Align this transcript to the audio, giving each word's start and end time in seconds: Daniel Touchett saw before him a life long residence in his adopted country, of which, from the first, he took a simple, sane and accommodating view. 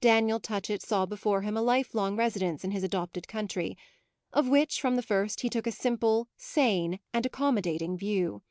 Daniel 0.00 0.38
Touchett 0.38 0.82
saw 0.82 1.04
before 1.04 1.42
him 1.42 1.56
a 1.56 1.60
life 1.60 1.96
long 1.96 2.14
residence 2.14 2.62
in 2.62 2.70
his 2.70 2.84
adopted 2.84 3.26
country, 3.26 3.76
of 4.32 4.46
which, 4.46 4.80
from 4.80 4.94
the 4.94 5.02
first, 5.02 5.40
he 5.40 5.50
took 5.50 5.66
a 5.66 5.72
simple, 5.72 6.28
sane 6.36 7.00
and 7.12 7.26
accommodating 7.26 7.98
view. 7.98 8.42